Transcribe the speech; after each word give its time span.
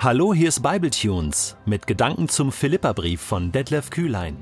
Hallo, 0.00 0.32
hier 0.32 0.46
ist 0.46 0.62
Bibletunes 0.62 1.56
mit 1.66 1.88
Gedanken 1.88 2.28
zum 2.28 2.52
Philipperbrief 2.52 3.20
von 3.20 3.50
Detlef 3.50 3.90
Kühlein. 3.90 4.36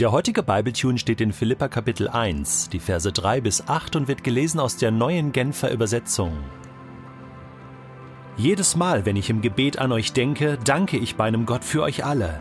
Der 0.00 0.10
heutige 0.10 0.42
Bibletune 0.42 0.98
steht 0.98 1.20
in 1.20 1.32
Philippa 1.32 1.68
Kapitel 1.68 2.08
1, 2.08 2.68
die 2.70 2.80
Verse 2.80 3.12
3 3.12 3.40
bis 3.40 3.68
8 3.68 3.94
und 3.94 4.08
wird 4.08 4.24
gelesen 4.24 4.58
aus 4.58 4.76
der 4.76 4.90
neuen 4.90 5.30
Genfer 5.30 5.70
Übersetzung. 5.70 6.32
Jedes 8.36 8.74
Mal, 8.74 9.06
wenn 9.06 9.14
ich 9.14 9.30
im 9.30 9.40
Gebet 9.40 9.78
an 9.78 9.92
euch 9.92 10.12
denke, 10.12 10.58
danke 10.64 10.96
ich 10.96 11.16
meinem 11.16 11.46
Gott 11.46 11.62
für 11.62 11.82
euch 11.82 12.04
alle. 12.04 12.40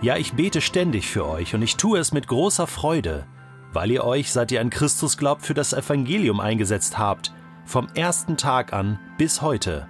Ja, 0.00 0.16
ich 0.16 0.34
bete 0.34 0.60
ständig 0.60 1.08
für 1.08 1.26
euch 1.26 1.56
und 1.56 1.62
ich 1.62 1.74
tue 1.74 1.98
es 1.98 2.12
mit 2.12 2.28
großer 2.28 2.68
Freude, 2.68 3.26
weil 3.72 3.90
ihr 3.90 4.04
euch, 4.04 4.30
seit 4.30 4.52
ihr 4.52 4.60
an 4.60 4.70
Christus 4.70 5.16
glaubt, 5.16 5.42
für 5.44 5.54
das 5.54 5.72
Evangelium 5.72 6.38
eingesetzt 6.38 6.98
habt, 6.98 7.34
vom 7.64 7.88
ersten 7.96 8.36
Tag 8.36 8.72
an 8.72 9.00
bis 9.18 9.42
heute. 9.42 9.88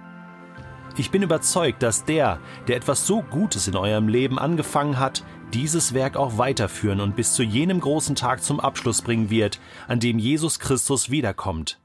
Ich 0.97 1.11
bin 1.11 1.23
überzeugt, 1.23 1.83
dass 1.83 2.05
der, 2.05 2.39
der 2.67 2.77
etwas 2.77 3.05
so 3.05 3.21
Gutes 3.21 3.67
in 3.67 3.75
eurem 3.75 4.07
Leben 4.07 4.39
angefangen 4.39 4.97
hat, 4.97 5.23
dieses 5.53 5.93
Werk 5.93 6.15
auch 6.15 6.37
weiterführen 6.37 7.01
und 7.01 7.17
bis 7.17 7.33
zu 7.33 7.43
jenem 7.43 7.81
großen 7.81 8.15
Tag 8.15 8.41
zum 8.41 8.61
Abschluss 8.61 9.01
bringen 9.01 9.29
wird, 9.29 9.59
an 9.89 9.99
dem 9.99 10.19
Jesus 10.19 10.59
Christus 10.59 11.09
wiederkommt. 11.09 11.79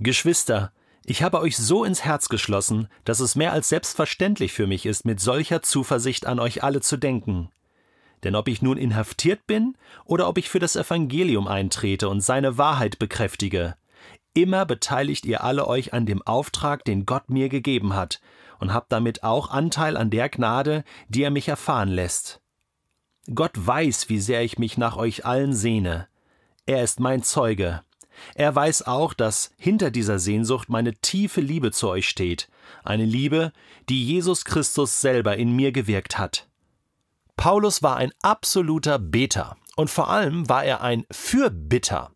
Geschwister, 0.00 0.72
ich 1.04 1.22
habe 1.22 1.40
euch 1.40 1.56
so 1.58 1.84
ins 1.84 2.02
Herz 2.02 2.30
geschlossen, 2.30 2.88
dass 3.04 3.20
es 3.20 3.36
mehr 3.36 3.52
als 3.52 3.68
selbstverständlich 3.68 4.52
für 4.52 4.66
mich 4.66 4.86
ist, 4.86 5.04
mit 5.04 5.20
solcher 5.20 5.60
Zuversicht 5.60 6.26
an 6.26 6.40
euch 6.40 6.64
alle 6.64 6.80
zu 6.80 6.96
denken. 6.96 7.50
Denn 8.24 8.34
ob 8.34 8.48
ich 8.48 8.62
nun 8.62 8.78
inhaftiert 8.78 9.46
bin 9.46 9.76
oder 10.06 10.28
ob 10.28 10.38
ich 10.38 10.48
für 10.48 10.60
das 10.60 10.76
Evangelium 10.76 11.46
eintrete 11.46 12.08
und 12.08 12.22
seine 12.22 12.56
Wahrheit 12.56 12.98
bekräftige, 12.98 13.76
immer 14.36 14.66
beteiligt 14.66 15.24
ihr 15.24 15.42
alle 15.42 15.66
euch 15.66 15.92
an 15.92 16.06
dem 16.06 16.22
Auftrag, 16.22 16.84
den 16.84 17.06
Gott 17.06 17.30
mir 17.30 17.48
gegeben 17.48 17.94
hat, 17.94 18.20
und 18.58 18.72
habt 18.72 18.92
damit 18.92 19.24
auch 19.24 19.50
Anteil 19.50 19.96
an 19.96 20.10
der 20.10 20.28
Gnade, 20.28 20.84
die 21.08 21.22
er 21.22 21.30
mich 21.30 21.48
erfahren 21.48 21.88
lässt. 21.88 22.40
Gott 23.34 23.52
weiß, 23.54 24.08
wie 24.08 24.20
sehr 24.20 24.42
ich 24.42 24.58
mich 24.58 24.78
nach 24.78 24.96
euch 24.96 25.24
allen 25.24 25.54
sehne. 25.54 26.06
Er 26.66 26.82
ist 26.82 27.00
mein 27.00 27.22
Zeuge. 27.22 27.82
Er 28.34 28.54
weiß 28.54 28.86
auch, 28.86 29.14
dass 29.14 29.50
hinter 29.58 29.90
dieser 29.90 30.18
Sehnsucht 30.18 30.68
meine 30.68 30.94
tiefe 30.94 31.40
Liebe 31.40 31.70
zu 31.70 31.88
euch 31.88 32.08
steht, 32.08 32.48
eine 32.84 33.04
Liebe, 33.04 33.52
die 33.88 34.04
Jesus 34.04 34.44
Christus 34.44 35.00
selber 35.00 35.36
in 35.36 35.54
mir 35.54 35.72
gewirkt 35.72 36.18
hat. 36.18 36.48
Paulus 37.36 37.82
war 37.82 37.96
ein 37.96 38.12
absoluter 38.22 38.98
Beter. 38.98 39.56
Und 39.76 39.90
vor 39.90 40.08
allem 40.10 40.48
war 40.48 40.64
er 40.64 40.80
ein 40.80 41.04
Fürbitter. 41.10 42.10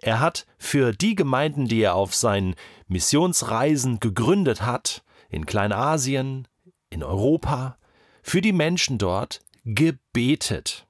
Er 0.00 0.18
hat 0.18 0.46
für 0.58 0.92
die 0.92 1.14
Gemeinden, 1.14 1.68
die 1.68 1.82
er 1.82 1.94
auf 1.94 2.14
seinen 2.14 2.54
Missionsreisen 2.88 4.00
gegründet 4.00 4.62
hat, 4.62 5.04
in 5.28 5.44
Kleinasien, 5.46 6.48
in 6.88 7.04
Europa, 7.04 7.76
für 8.22 8.40
die 8.40 8.52
Menschen 8.52 8.96
dort 8.96 9.40
gebetet. 9.64 10.86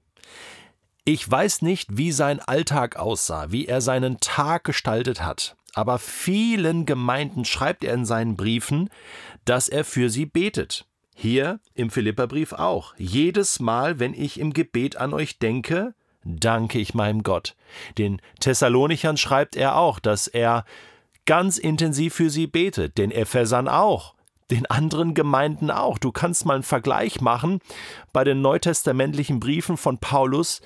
Ich 1.05 1.29
weiß 1.29 1.63
nicht, 1.63 1.97
wie 1.97 2.13
sein 2.13 2.39
Alltag 2.39 2.97
aussah, 2.97 3.51
wie 3.51 3.67
er 3.67 3.81
seinen 3.81 4.21
Tag 4.21 4.63
gestaltet 4.63 5.25
hat, 5.25 5.57
aber 5.75 5.99
vielen 5.99 6.87
Gemeinden 6.87 7.45
schreibt 7.45 7.83
er 7.83 7.95
in 7.95 8.05
seinen 8.05 8.37
Briefen, 8.37 8.91
dass 9.45 9.69
er 9.69 9.85
für 9.85 10.09
sie 10.09 10.27
betet. 10.27 10.87
Hier 11.15 11.59
im 11.75 11.91
Philipperbrief 11.91 12.53
auch. 12.53 12.95
Jedes 12.97 13.59
Mal, 13.59 13.99
wenn 13.99 14.15
ich 14.15 14.39
im 14.39 14.53
Gebet 14.53 14.97
an 14.97 15.13
euch 15.13 15.41
denke, 15.41 15.95
danke 16.25 16.79
ich 16.79 16.95
meinem 16.95 17.23
Gott. 17.23 17.55
Den 17.99 18.21
Thessalonichern 18.41 19.17
schreibt 19.17 19.57
er 19.57 19.77
auch, 19.77 19.99
dass 19.99 20.27
er 20.27 20.65
ganz 21.27 21.59
intensiv 21.59 22.15
für 22.15 22.31
sie 22.31 22.47
betet, 22.47 22.99
den 22.99 23.11
Ephesern 23.11 23.69
auch 23.69 24.15
den 24.53 24.67
anderen 24.67 25.15
Gemeinden 25.15 25.71
auch. 25.71 25.99
Du 25.99 26.13
kannst 26.13 26.45
mal 26.45 26.55
einen 26.55 26.63
Vergleich 26.63 27.21
machen 27.23 27.61
bei 28.13 28.23
den 28.23 28.43
neutestamentlichen 28.43 29.41
Briefen 29.41 29.79
von 29.79 29.99
Paulus, 29.99 30.61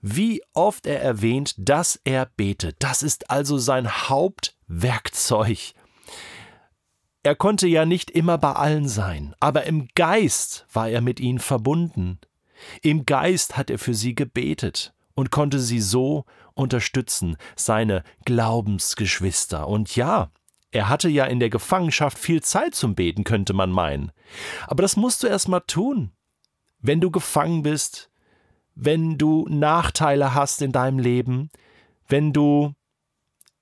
wie 0.00 0.42
oft 0.52 0.86
er 0.86 1.00
erwähnt, 1.00 1.54
dass 1.56 1.98
er 2.04 2.26
betet. 2.26 2.76
Das 2.80 3.02
ist 3.02 3.30
also 3.30 3.56
sein 3.56 3.88
Hauptwerkzeug. 3.88 5.72
Er 7.22 7.34
konnte 7.34 7.66
ja 7.66 7.84
nicht 7.84 8.10
immer 8.10 8.38
bei 8.38 8.52
allen 8.52 8.88
sein, 8.88 9.34
aber 9.40 9.64
im 9.64 9.88
Geist 9.94 10.66
war 10.72 10.88
er 10.88 11.00
mit 11.00 11.18
ihnen 11.18 11.40
verbunden. 11.40 12.20
Im 12.82 13.06
Geist 13.06 13.56
hat 13.56 13.70
er 13.70 13.78
für 13.78 13.94
sie 13.94 14.14
gebetet 14.14 14.92
und 15.14 15.30
konnte 15.30 15.58
sie 15.58 15.80
so 15.80 16.24
unterstützen, 16.54 17.36
seine 17.56 18.02
Glaubensgeschwister. 18.24 19.66
Und 19.66 19.96
ja, 19.96 20.30
er 20.70 20.88
hatte 20.88 21.08
ja 21.08 21.24
in 21.24 21.40
der 21.40 21.50
Gefangenschaft 21.50 22.18
viel 22.18 22.42
Zeit 22.42 22.74
zum 22.74 22.94
Beten, 22.94 23.24
könnte 23.24 23.52
man 23.52 23.70
meinen. 23.70 24.12
Aber 24.66 24.82
das 24.82 24.96
musst 24.96 25.22
du 25.22 25.26
erst 25.26 25.48
mal 25.48 25.60
tun. 25.60 26.12
Wenn 26.80 27.00
du 27.00 27.10
gefangen 27.10 27.62
bist, 27.62 28.10
wenn 28.74 29.18
du 29.18 29.46
Nachteile 29.48 30.34
hast 30.34 30.62
in 30.62 30.72
deinem 30.72 30.98
Leben, 30.98 31.50
wenn 32.06 32.32
du 32.32 32.74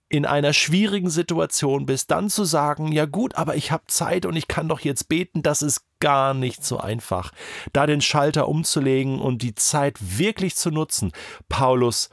in 0.09 0.25
einer 0.25 0.53
schwierigen 0.53 1.11
Situation 1.11 1.87
bist, 1.87 2.11
dann 2.11 2.31
zu 2.31 2.45
sagen, 2.45 2.93
ja 2.93 3.07
gut, 3.07 3.35
aber 3.37 3.57
ich 3.57 3.73
habe 3.73 3.85
Zeit 3.89 4.25
und 4.25 4.37
ich 4.37 4.47
kann 4.47 4.69
doch 4.69 4.81
jetzt 4.81 5.09
beten, 5.09 5.43
das 5.43 5.63
ist 5.63 5.83
gar 5.99 6.33
nicht 6.33 6.65
so 6.65 6.79
einfach. 6.79 7.33
Da 7.73 7.87
den 7.87 8.01
Schalter 8.01 8.49
umzulegen 8.49 9.21
und 9.21 9.43
die 9.43 9.55
Zeit 9.55 9.97
wirklich 10.01 10.55
zu 10.55 10.71
nutzen. 10.71 11.13
Paulus 11.49 12.11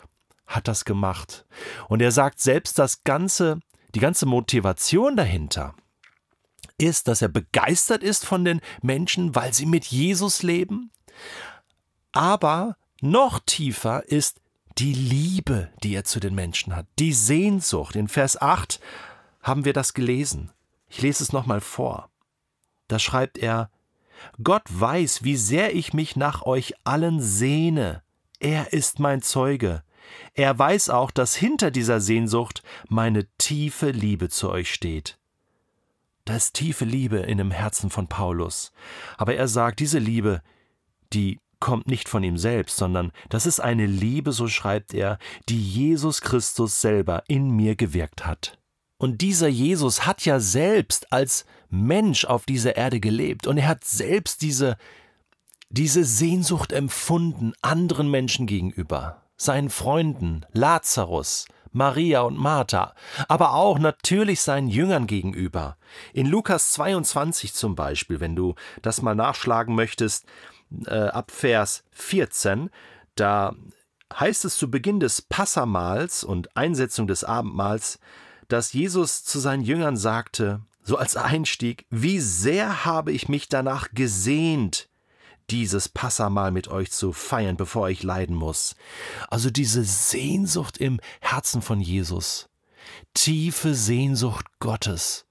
hat 0.48 0.68
das 0.68 0.86
gemacht. 0.86 1.46
Und 1.88 2.02
er 2.02 2.12
sagt 2.12 2.40
selbst, 2.40 2.80
das 2.80 3.03
ganze 3.03 3.59
die 3.96 4.00
ganze 4.00 4.26
Motivation 4.26 5.16
dahinter 5.16 5.76
ist, 6.78 7.08
dass 7.08 7.22
er 7.22 7.28
begeistert 7.28 8.03
ist 8.03 8.26
von 8.26 8.44
den 8.44 8.62
Menschen, 8.82 9.36
weil 9.36 9.53
sie 9.53 9.66
mit 9.66 9.86
Jesus 9.86 10.42
leben. 10.42 10.92
Aber 12.12 12.76
noch 13.02 13.40
tiefer 13.40 14.03
ist 14.08 14.42
die 14.78 14.94
Liebe, 14.94 15.69
die 15.84 15.95
er 15.95 16.03
zu 16.03 16.19
den 16.19 16.35
Menschen 16.35 16.75
hat, 16.75 16.88
die 17.00 17.13
Sehnsucht. 17.13 17.95
In 17.95 18.07
Vers 18.07 18.41
8 18.41 18.79
haben 19.41 19.66
wir 19.66 19.73
das 19.73 19.94
gelesen. 19.94 20.51
Ich 20.88 21.01
lese 21.01 21.23
es 21.23 21.34
nochmal 21.34 21.61
vor. 21.61 22.09
Da 22.88 23.00
schreibt 23.00 23.38
er, 23.38 23.69
Gott 24.41 24.63
weiß, 24.67 25.23
wie 25.23 25.35
sehr 25.35 25.75
ich 25.75 25.94
mich 25.94 26.16
nach 26.16 26.44
euch 26.44 26.73
allen 26.84 27.19
sehne. 27.19 28.03
Er 28.39 28.73
ist 28.73 29.00
mein 29.00 29.22
Zeuge. 29.22 29.84
Er 30.34 30.57
weiß 30.57 30.90
auch, 30.90 31.11
dass 31.11 31.35
hinter 31.35 31.72
dieser 31.72 32.00
Sehnsucht 32.00 32.63
meine 32.90 33.28
tiefe 33.38 33.91
Liebe 33.91 34.29
zu 34.29 34.50
euch 34.50 34.73
steht. 34.73 35.17
Da 36.25 36.35
ist 36.35 36.53
tiefe 36.53 36.85
Liebe 36.85 37.17
in 37.17 37.38
dem 37.38 37.51
Herzen 37.51 37.90
von 37.90 38.07
Paulus. 38.07 38.72
Aber 39.17 39.35
er 39.35 39.47
sagt, 39.47 39.79
diese 39.79 40.00
Liebe, 40.00 40.41
die 41.11 41.40
kommt 41.63 41.88
nicht 41.88 42.09
von 42.09 42.24
ihm 42.24 42.38
selbst, 42.38 42.75
sondern 42.75 43.13
das 43.29 43.46
ist 43.46 43.62
eine 43.62 43.85
Liebe, 43.85 44.34
so 44.34 44.50
schreibt 44.50 44.94
er, 44.94 45.18
die 45.47 45.62
Jesus 45.62 46.19
Christus 46.19 46.81
selber 46.81 47.24
in 47.29 47.51
mir 47.51 47.78
gewirkt 47.78 48.25
hat. 48.25 48.59
Und 48.97 49.22
dieser 49.22 49.47
Jesus 49.47 50.06
hat 50.06 50.25
ja 50.25 50.41
selbst 50.41 51.13
als 51.13 51.46
Mensch 51.69 52.25
auf 52.25 52.46
dieser 52.46 52.75
Erde 52.75 53.00
gelebt 53.00 53.47
und 53.47 53.57
er 53.57 53.69
hat 53.69 53.85
selbst 53.85 54.41
diese, 54.41 54.75
diese 55.69 56.03
Sehnsucht 56.03 56.73
empfunden 56.73 57.53
anderen 57.62 58.12
Menschen 58.12 58.46
gegenüber 58.46 59.23
seinen 59.38 59.69
Freunden 59.69 60.46
Lazarus, 60.52 61.47
Maria 61.72 62.22
und 62.22 62.38
Martha, 62.38 62.94
aber 63.29 63.53
auch 63.53 63.79
natürlich 63.79 64.41
seinen 64.41 64.68
Jüngern 64.68 65.07
gegenüber. 65.07 65.78
In 66.13 66.28
Lukas 66.28 66.73
22 66.73 67.53
zum 67.53 67.75
Beispiel, 67.75 68.19
wenn 68.19 68.35
du 68.35 68.56
das 68.81 69.02
mal 69.02 69.16
nachschlagen 69.16 69.75
möchtest, 69.75 70.25
äh, 70.85 71.07
ab 71.07 71.31
Vers 71.31 71.84
14, 71.91 72.69
da 73.16 73.56
heißt 74.19 74.45
es 74.45 74.57
zu 74.57 74.69
Beginn 74.69 75.00
des 75.00 75.22
Passamals 75.22 76.23
und 76.23 76.56
Einsetzung 76.56 77.07
des 77.07 77.23
Abendmahls, 77.23 78.00
dass 78.47 78.73
Jesus 78.73 79.23
zu 79.23 79.40
seinen 79.40 79.64
Jüngern 79.64 79.97
sagte, 79.97 80.61
so 80.84 80.97
als 80.97 81.16
Einstieg, 81.16 81.85
wie 81.90 82.20
sehr 82.20 82.85
habe 82.85 83.11
ich 83.11 83.29
mich 83.29 83.47
danach 83.47 83.91
gesehnt, 83.93 84.90
dieses 85.49 85.90
Passamal 85.90 86.52
mit 86.52 86.67
euch 86.67 86.91
zu 86.91 87.14
feiern, 87.14 87.58
bevor 87.58 87.90
ich 87.90 88.03
leiden 88.03 88.35
muss. 88.35 88.76
Also 89.29 89.49
diese 89.49 89.84
Sehnsucht 89.84 90.78
im 90.78 90.99
Herzen 91.22 91.61
von 91.61 91.81
Jesus, 91.81 92.49
tiefe 93.14 93.76
Sehnsucht 93.76 94.46
Gottes 94.59 95.26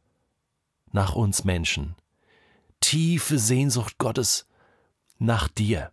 nach 0.91 1.15
uns 1.15 1.45
Menschen, 1.45 1.97
tiefe 2.81 3.39
Sehnsucht 3.39 3.99
Gottes 3.99 4.47
nach 5.23 5.49
dir. 5.49 5.93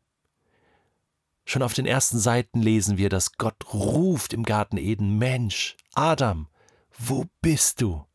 Schon 1.45 1.63
auf 1.63 1.73
den 1.73 1.85
ersten 1.85 2.19
Seiten 2.19 2.61
lesen 2.61 2.97
wir, 2.97 3.09
dass 3.09 3.33
Gott 3.33 3.73
ruft 3.73 4.33
im 4.33 4.43
Garten 4.43 4.77
Eden, 4.77 5.17
Mensch, 5.17 5.77
Adam, 5.95 6.47
wo 6.97 7.25
bist 7.41 7.81
du? 7.81 8.05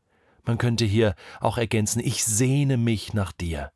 Man 0.44 0.58
könnte 0.58 0.84
hier 0.84 1.14
auch 1.40 1.58
ergänzen, 1.58 2.00
ich 2.00 2.24
sehne 2.24 2.76
mich 2.76 3.14
nach 3.14 3.32
dir. 3.32 3.72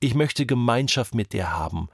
Ich 0.00 0.14
möchte 0.14 0.46
Gemeinschaft 0.46 1.14
mit 1.14 1.32
dir 1.32 1.52
haben. 1.52 1.88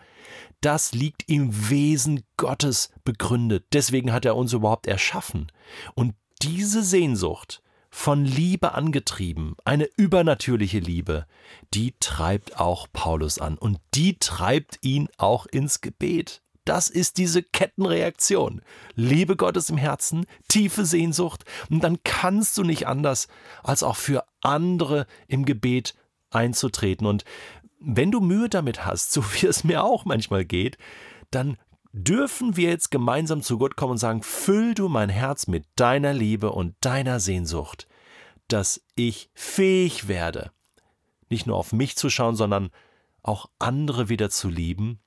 Das 0.61 0.93
liegt 0.93 1.29
im 1.29 1.69
Wesen 1.69 2.23
Gottes 2.37 2.91
begründet. 3.03 3.67
Deswegen 3.73 4.13
hat 4.13 4.25
er 4.25 4.37
uns 4.37 4.53
überhaupt 4.53 4.87
erschaffen. 4.87 5.51
Und 5.95 6.15
diese 6.43 6.83
Sehnsucht 6.83 7.63
von 7.95 8.25
Liebe 8.25 8.75
angetrieben, 8.75 9.55
eine 9.65 9.89
übernatürliche 9.97 10.81
Liebe, 10.81 11.27
die 11.75 11.95
treibt 12.01 12.59
auch 12.59 12.89
Paulus 12.93 13.39
an 13.39 13.57
und 13.57 13.79
die 13.95 14.19
treibt 14.19 14.79
ihn 14.83 15.09
auch 15.17 15.47
ins 15.47 15.81
Gebet. 15.81 16.43
Das 16.65 16.91
ist 16.91 17.19
diese 17.19 17.45
Kettenreaktion. 17.45 18.63
Liebe 18.97 19.37
Gottes 19.37 19.71
im 19.71 19.77
Herzen, 19.77 20.27
tiefe 20.49 20.85
Sehnsucht 20.85 21.45
und 21.71 21.85
dann 21.85 21.99
kannst 22.03 22.59
du 22.59 22.65
nicht 22.65 22.89
anders, 22.89 23.29
als 23.63 23.85
auch 23.85 23.97
für 23.97 24.25
andere 24.43 25.07
im 25.29 25.45
Gebet 25.45 25.95
einzutreten. 26.31 27.07
Und 27.07 27.25
wenn 27.79 28.11
du 28.11 28.21
Mühe 28.21 28.49
damit 28.49 28.85
hast, 28.85 29.13
so 29.13 29.23
wie 29.35 29.47
es 29.47 29.63
mir 29.63 29.85
auch 29.85 30.05
manchmal 30.05 30.45
geht, 30.45 30.79
dann 31.31 31.59
dürfen 31.95 32.57
wir 32.57 32.71
jetzt 32.71 32.91
gemeinsam 32.91 33.41
zu 33.41 33.57
Gott 33.57 33.77
kommen 33.77 33.93
und 33.93 33.99
sagen, 33.99 34.23
füll 34.23 34.75
du 34.75 34.89
mein 34.89 35.09
Herz 35.09 35.47
mit 35.47 35.65
deiner 35.77 36.13
Liebe 36.13 36.51
und 36.51 36.75
deiner 36.81 37.21
Sehnsucht, 37.21 37.87
dass 38.49 38.85
ich 38.97 39.31
fähig 39.33 40.09
werde, 40.09 40.51
nicht 41.31 41.47
nur 41.47 41.57
auf 41.57 41.73
mich 41.73 41.97
zu 41.97 42.11
schauen, 42.11 42.35
sondern 42.35 42.71
auch 43.23 43.49
andere 43.61 44.09
wieder 44.09 44.29
zu 44.29 44.49
lieben 44.49 44.99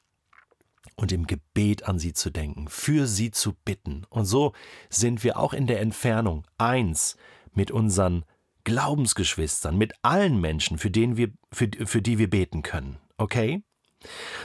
und 0.95 1.11
im 1.11 1.27
Gebet 1.27 1.83
an 1.83 1.99
sie 1.99 2.13
zu 2.13 2.29
denken, 2.29 2.69
für 2.69 3.05
sie 3.05 3.31
zu 3.31 3.53
bitten. 3.65 4.05
Und 4.09 4.25
so 4.25 4.53
sind 4.89 5.25
wir 5.25 5.37
auch 5.37 5.53
in 5.53 5.67
der 5.67 5.81
Entfernung 5.81 6.47
eins 6.57 7.17
mit 7.53 7.69
unseren 7.69 8.23
Glaubensgeschwistern, 8.63 9.77
mit 9.77 9.93
allen 10.03 10.39
Menschen, 10.39 10.77
für, 10.77 10.89
denen 10.89 11.17
wir, 11.17 11.31
für, 11.51 11.69
für 11.85 12.01
die 12.01 12.17
wir 12.17 12.29
beten 12.29 12.63
können. 12.63 12.97
Okay? 13.17 13.61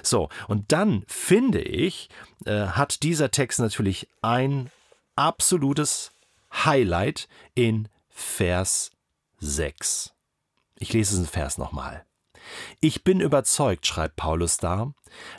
So, 0.02 0.28
und 0.48 0.72
dann 0.72 1.04
finde 1.06 1.60
ich, 1.60 2.08
äh, 2.46 2.66
hat 2.68 3.02
dieser 3.02 3.30
Text 3.30 3.60
natürlich 3.60 4.08
ein 4.22 4.70
absolutes 5.16 6.12
Highlight 6.52 7.28
in 7.54 7.88
Vers 8.08 8.90
6. 9.38 10.12
Ich 10.78 10.92
lese 10.92 11.12
diesen 11.12 11.26
Vers 11.26 11.58
nochmal. 11.58 12.04
Ich 12.80 13.04
bin 13.04 13.20
überzeugt, 13.20 13.86
schreibt 13.86 14.16
Paulus 14.16 14.56
da, 14.56 14.92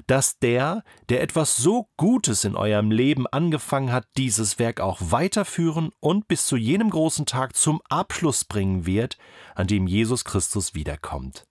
dass 0.08 0.40
der, 0.40 0.84
der 1.10 1.22
etwas 1.22 1.58
so 1.58 1.90
Gutes 1.98 2.44
in 2.46 2.56
eurem 2.56 2.92
Leben 2.92 3.28
angefangen 3.28 3.92
hat, 3.92 4.08
dieses 4.18 4.60
Werk 4.60 4.80
auch 4.80 5.00
weiterführen 5.02 5.92
und 6.00 6.28
bis 6.28 6.46
zu 6.48 6.56
jenem 6.56 6.90
großen 6.90 7.26
Tag 7.26 7.56
zum 7.56 7.82
Abschluss 7.90 8.46
bringen 8.46 8.86
wird, 8.86 9.18
an 9.56 9.68
dem 9.68 9.88
Jesus 9.88 10.24
Christus 10.24 10.74
wiederkommt. 10.74 11.46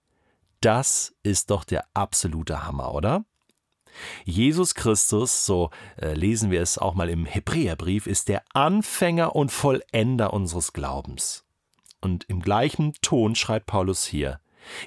Das 0.62 1.12
ist 1.24 1.50
doch 1.50 1.64
der 1.64 1.84
absolute 1.92 2.64
Hammer, 2.64 2.94
oder? 2.94 3.24
Jesus 4.24 4.76
Christus, 4.76 5.44
so 5.44 5.70
äh, 6.00 6.14
lesen 6.14 6.52
wir 6.52 6.62
es 6.62 6.78
auch 6.78 6.94
mal 6.94 7.10
im 7.10 7.26
Hebräerbrief, 7.26 8.06
ist 8.06 8.28
der 8.28 8.44
Anfänger 8.54 9.34
und 9.34 9.50
Vollender 9.50 10.32
unseres 10.32 10.72
Glaubens. 10.72 11.44
Und 12.00 12.24
im 12.28 12.40
gleichen 12.40 12.92
Ton 13.02 13.34
schreibt 13.34 13.66
Paulus 13.66 14.06
hier, 14.06 14.38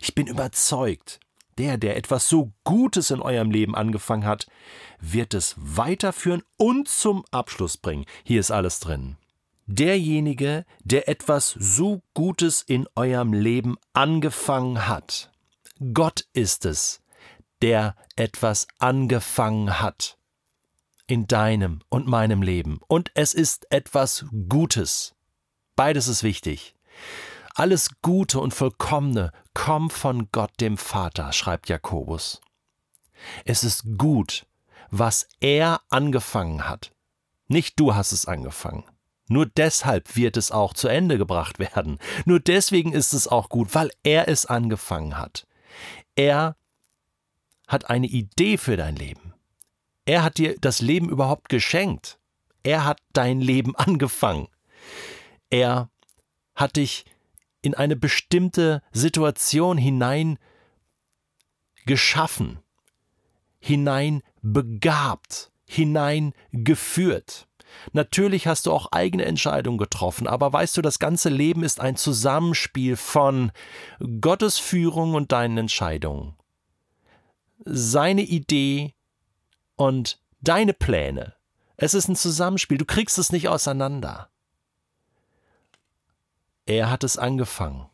ich 0.01 0.15
bin 0.15 0.27
überzeugt, 0.27 1.19
der, 1.57 1.77
der 1.77 1.97
etwas 1.97 2.29
so 2.29 2.53
Gutes 2.63 3.11
in 3.11 3.21
eurem 3.21 3.51
Leben 3.51 3.75
angefangen 3.75 4.25
hat, 4.25 4.47
wird 5.01 5.33
es 5.33 5.55
weiterführen 5.57 6.43
und 6.55 6.87
zum 6.87 7.25
Abschluss 7.31 7.75
bringen. 7.75 8.05
Hier 8.23 8.39
ist 8.39 8.51
alles 8.51 8.79
drin. 8.79 9.17
Derjenige, 9.65 10.65
der 10.85 11.09
etwas 11.09 11.49
so 11.49 12.01
Gutes 12.13 12.61
in 12.61 12.87
eurem 12.95 13.33
Leben 13.33 13.75
angefangen 13.93 14.87
hat, 14.87 15.31
Gott 15.93 16.25
ist 16.33 16.65
es, 16.65 17.01
der 17.61 17.95
etwas 18.15 18.67
angefangen 18.79 19.81
hat 19.81 20.17
in 21.07 21.27
deinem 21.27 21.81
und 21.89 22.07
meinem 22.07 22.41
Leben. 22.41 22.79
Und 22.87 23.11
es 23.13 23.33
ist 23.33 23.71
etwas 23.71 24.25
Gutes. 24.49 25.15
Beides 25.75 26.07
ist 26.07 26.23
wichtig. 26.23 26.75
Alles 27.53 27.89
Gute 28.01 28.39
und 28.39 28.53
Vollkommene 28.53 29.31
kommt 29.53 29.93
von 29.93 30.29
Gott 30.31 30.51
dem 30.59 30.77
Vater, 30.77 31.31
schreibt 31.33 31.69
Jakobus. 31.69 32.41
Es 33.45 33.63
ist 33.63 33.83
gut, 33.97 34.45
was 34.91 35.27
er 35.39 35.81
angefangen 35.89 36.67
hat. 36.67 36.91
Nicht 37.47 37.79
du 37.79 37.95
hast 37.95 38.11
es 38.11 38.25
angefangen. 38.25 38.83
Nur 39.27 39.45
deshalb 39.45 40.15
wird 40.15 40.37
es 40.37 40.51
auch 40.51 40.73
zu 40.73 40.87
Ende 40.87 41.17
gebracht 41.17 41.59
werden. 41.59 41.99
Nur 42.25 42.39
deswegen 42.39 42.93
ist 42.93 43.13
es 43.13 43.27
auch 43.27 43.49
gut, 43.49 43.75
weil 43.75 43.91
er 44.03 44.27
es 44.27 44.45
angefangen 44.45 45.17
hat. 45.17 45.45
Er 46.15 46.55
hat 47.67 47.89
eine 47.89 48.07
Idee 48.07 48.57
für 48.57 48.77
dein 48.77 48.95
Leben. 48.95 49.33
Er 50.05 50.23
hat 50.23 50.37
dir 50.37 50.55
das 50.61 50.81
Leben 50.81 51.09
überhaupt 51.09 51.49
geschenkt. 51.49 52.19
Er 52.63 52.85
hat 52.85 52.99
dein 53.13 53.41
Leben 53.41 53.75
angefangen. 53.75 54.47
Er 55.49 55.89
hat 56.55 56.75
dich 56.77 57.05
in 57.61 57.73
eine 57.73 57.95
bestimmte 57.95 58.81
Situation 58.91 59.77
hinein 59.77 60.37
geschaffen, 61.85 62.59
hinein 63.59 64.21
begabt, 64.41 65.51
hinein 65.65 66.33
geführt. 66.51 67.44
Natürlich 67.93 68.47
hast 68.47 68.65
du 68.65 68.71
auch 68.71 68.91
eigene 68.91 69.25
Entscheidungen 69.25 69.77
getroffen, 69.77 70.27
aber 70.27 70.51
weißt 70.51 70.77
du, 70.77 70.81
das 70.81 70.99
ganze 70.99 71.29
Leben 71.29 71.63
ist 71.63 71.79
ein 71.79 71.95
Zusammenspiel 71.95 72.95
von 72.95 73.51
Gottes 74.21 74.57
Führung 74.57 75.13
und 75.13 75.31
deinen 75.31 75.57
Entscheidungen. 75.57 76.35
Seine 77.63 78.21
Idee 78.21 78.93
und 79.75 80.19
deine 80.41 80.73
Pläne. 80.73 81.33
Es 81.77 81.93
ist 81.93 82.07
ein 82.07 82.15
Zusammenspiel, 82.15 82.77
du 82.77 82.85
kriegst 82.85 83.17
es 83.17 83.31
nicht 83.31 83.49
auseinander. 83.49 84.29
Er 86.65 86.89
hat 86.89 87.03
es 87.03 87.17
angefangen. 87.17 87.87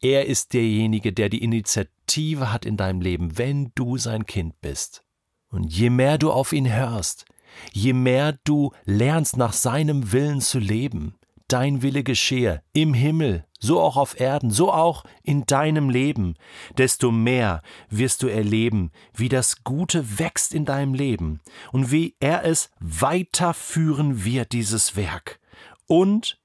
Er 0.00 0.26
ist 0.26 0.52
derjenige, 0.52 1.12
der 1.12 1.28
die 1.28 1.42
Initiative 1.42 2.52
hat 2.52 2.64
in 2.64 2.76
deinem 2.76 3.00
Leben, 3.00 3.38
wenn 3.38 3.72
du 3.74 3.96
sein 3.96 4.26
Kind 4.26 4.60
bist. 4.60 5.04
Und 5.48 5.64
je 5.64 5.90
mehr 5.90 6.18
du 6.18 6.30
auf 6.30 6.52
ihn 6.52 6.72
hörst, 6.72 7.24
je 7.72 7.92
mehr 7.92 8.38
du 8.44 8.72
lernst, 8.84 9.36
nach 9.36 9.52
seinem 9.52 10.12
Willen 10.12 10.40
zu 10.40 10.58
leben, 10.58 11.14
dein 11.48 11.82
Wille 11.82 12.02
geschehe, 12.02 12.62
im 12.72 12.94
Himmel, 12.94 13.44
so 13.58 13.80
auch 13.80 13.96
auf 13.96 14.18
Erden, 14.18 14.50
so 14.50 14.72
auch 14.72 15.04
in 15.22 15.44
deinem 15.46 15.90
Leben, 15.90 16.34
desto 16.76 17.10
mehr 17.10 17.62
wirst 17.88 18.22
du 18.22 18.28
erleben, 18.28 18.90
wie 19.14 19.28
das 19.28 19.64
Gute 19.64 20.18
wächst 20.18 20.54
in 20.54 20.64
deinem 20.64 20.94
Leben 20.94 21.40
und 21.72 21.90
wie 21.90 22.16
er 22.20 22.44
es 22.44 22.70
weiterführen 22.80 24.24
wird, 24.24 24.52
dieses 24.52 24.96
Werk. 24.96 25.40
Und 25.86 26.38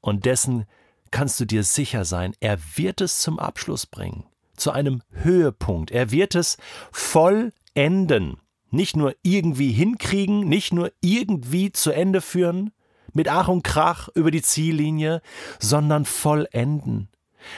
und 0.00 0.26
dessen 0.26 0.66
kannst 1.10 1.40
du 1.40 1.46
dir 1.46 1.64
sicher 1.64 2.04
sein, 2.04 2.34
er 2.40 2.58
wird 2.76 3.00
es 3.00 3.20
zum 3.20 3.38
Abschluss 3.38 3.86
bringen, 3.86 4.26
zu 4.54 4.70
einem 4.70 5.02
Höhepunkt. 5.12 5.90
Er 5.90 6.10
wird 6.10 6.34
es 6.34 6.58
vollenden. 6.92 8.36
Nicht 8.74 8.96
nur 8.96 9.14
irgendwie 9.22 9.70
hinkriegen, 9.70 10.40
nicht 10.40 10.72
nur 10.72 10.90
irgendwie 11.00 11.70
zu 11.70 11.92
Ende 11.92 12.20
führen, 12.20 12.72
mit 13.12 13.28
Ach 13.28 13.46
und 13.46 13.62
Krach 13.62 14.08
über 14.16 14.32
die 14.32 14.42
Ziellinie, 14.42 15.22
sondern 15.60 16.04
vollenden. 16.04 17.08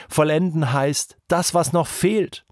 Vollenden 0.09 0.71
heißt, 0.73 1.17
das, 1.27 1.55
was 1.55 1.73
noch 1.73 1.87
fehlt, 1.87 2.45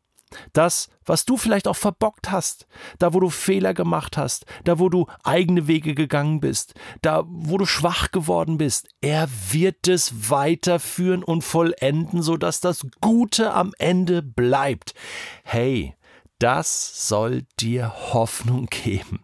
das, 0.51 0.89
was 1.05 1.25
du 1.25 1.37
vielleicht 1.37 1.67
auch 1.67 1.75
verbockt 1.75 2.31
hast, 2.31 2.65
da 2.97 3.13
wo 3.13 3.19
du 3.19 3.29
Fehler 3.29 3.75
gemacht 3.75 4.17
hast, 4.17 4.47
da 4.63 4.79
wo 4.79 4.89
du 4.89 5.05
eigene 5.23 5.67
Wege 5.67 5.93
gegangen 5.93 6.39
bist, 6.39 6.73
da 7.03 7.23
wo 7.27 7.59
du 7.59 7.67
schwach 7.67 8.09
geworden 8.09 8.57
bist, 8.57 8.87
er 8.99 9.29
wird 9.51 9.87
es 9.87 10.31
weiterführen 10.31 11.23
und 11.23 11.43
vollenden, 11.43 12.23
sodass 12.23 12.61
das 12.61 12.87
Gute 12.99 13.53
am 13.53 13.73
Ende 13.77 14.23
bleibt. 14.23 14.95
Hey, 15.43 15.95
das 16.39 17.07
soll 17.07 17.43
dir 17.59 17.93
Hoffnung 18.13 18.65
geben. 18.69 19.21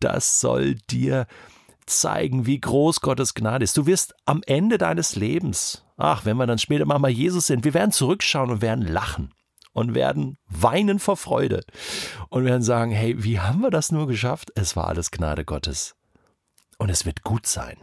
Das 0.00 0.40
soll 0.40 0.74
dir 0.74 1.26
zeigen, 1.86 2.46
wie 2.46 2.60
groß 2.60 3.00
Gottes 3.00 3.34
Gnade 3.34 3.64
ist. 3.64 3.76
Du 3.76 3.86
wirst 3.86 4.14
am 4.24 4.42
Ende 4.46 4.78
deines 4.78 5.16
Lebens, 5.16 5.84
ach, 5.96 6.24
wenn 6.24 6.36
wir 6.36 6.46
dann 6.46 6.58
später 6.58 6.86
mal 6.86 7.08
Jesus 7.10 7.46
sind, 7.46 7.64
wir 7.64 7.74
werden 7.74 7.92
zurückschauen 7.92 8.50
und 8.50 8.62
werden 8.62 8.86
lachen 8.86 9.34
und 9.72 9.94
werden 9.94 10.38
weinen 10.48 10.98
vor 10.98 11.16
Freude 11.16 11.64
und 12.30 12.44
werden 12.44 12.62
sagen, 12.62 12.92
hey, 12.92 13.22
wie 13.22 13.40
haben 13.40 13.60
wir 13.60 13.70
das 13.70 13.92
nur 13.92 14.06
geschafft? 14.06 14.50
Es 14.54 14.76
war 14.76 14.88
alles 14.88 15.10
Gnade 15.10 15.44
Gottes. 15.44 15.94
Und 16.78 16.88
es 16.90 17.04
wird 17.04 17.22
gut 17.22 17.46
sein. 17.46 17.76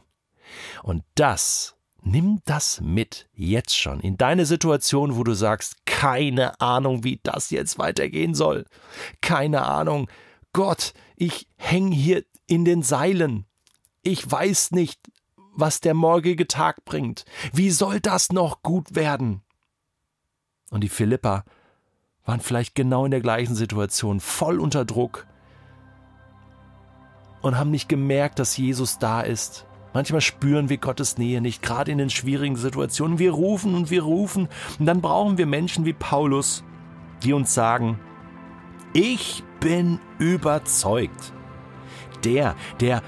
Und 0.83 1.03
das, 1.15 1.75
nimm 2.01 2.41
das 2.45 2.81
mit 2.81 3.29
jetzt 3.33 3.77
schon 3.77 4.00
in 4.00 4.17
deine 4.17 4.45
Situation, 4.45 5.15
wo 5.15 5.23
du 5.23 5.33
sagst, 5.33 5.80
keine 6.01 6.60
Ahnung, 6.60 7.03
wie 7.03 7.20
das 7.22 7.51
jetzt 7.51 7.77
weitergehen 7.77 8.34
soll. 8.34 8.65
Keine 9.22 9.67
Ahnung. 9.67 10.10
Gott, 10.51 10.96
ich 11.15 11.48
hänge 11.58 11.96
hier 11.96 12.25
in 12.48 12.65
den 12.65 12.81
Seilen. 12.81 13.46
Ich 14.01 14.29
weiß 14.29 14.72
nicht, 14.72 15.00
was 15.53 15.79
der 15.79 15.93
morgige 15.93 16.48
Tag 16.48 16.86
bringt. 16.86 17.24
Wie 17.53 17.70
soll 17.70 18.00
das 18.00 18.31
noch 18.31 18.63
gut 18.63 18.96
werden? 18.96 19.43
Und 20.72 20.81
die 20.81 20.89
Philippa 20.89 21.43
waren 22.25 22.39
vielleicht 22.39 22.74
genau 22.74 23.05
in 23.05 23.12
der 23.12 23.22
gleichen 23.22 23.53
Situation, 23.53 24.22
voll 24.22 24.60
unter 24.60 24.86
Druck 24.86 25.27
und 27.43 27.60
haben 27.60 27.70
nicht 27.70 27.89
gemerkt, 27.89 28.39
dass 28.39 28.58
Jesus 28.58 28.98
da 28.98 29.22
ist 29.22 29.67
Manchmal 29.93 30.21
spüren 30.21 30.69
wir 30.69 30.77
Gottes 30.77 31.17
Nähe 31.17 31.41
nicht, 31.41 31.62
gerade 31.62 31.91
in 31.91 31.98
den 31.98 32.10
schwierigen 32.10 32.55
Situationen. 32.55 33.19
Wir 33.19 33.31
rufen 33.31 33.75
und 33.75 33.89
wir 33.89 34.03
rufen. 34.03 34.48
Und 34.79 34.86
dann 34.86 35.01
brauchen 35.01 35.38
wir 35.38 35.45
Menschen 35.45 35.86
wie 35.86 35.93
Paulus, 35.93 36.63
die 37.24 37.33
uns 37.33 37.53
sagen, 37.53 38.00
ich 38.93 39.43
bin 39.60 40.00
überzeugt. 40.19 41.33
Der, 42.24 42.55
der 42.79 43.01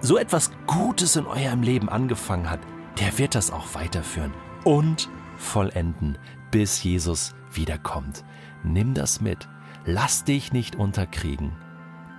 so 0.00 0.16
etwas 0.16 0.50
Gutes 0.66 1.16
in 1.16 1.26
eurem 1.26 1.62
Leben 1.62 1.88
angefangen 1.88 2.50
hat, 2.50 2.60
der 2.98 3.18
wird 3.18 3.34
das 3.34 3.50
auch 3.50 3.74
weiterführen 3.74 4.32
und 4.64 5.08
vollenden, 5.36 6.18
bis 6.50 6.82
Jesus 6.82 7.34
wiederkommt. 7.52 8.24
Nimm 8.62 8.94
das 8.94 9.20
mit. 9.20 9.48
Lass 9.84 10.24
dich 10.24 10.52
nicht 10.52 10.76
unterkriegen. 10.76 11.52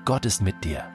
Gott 0.06 0.26
ist 0.26 0.42
mit 0.42 0.64
dir. 0.64 0.95